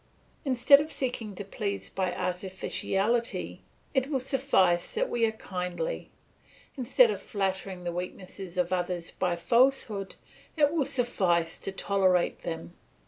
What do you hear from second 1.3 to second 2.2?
to please by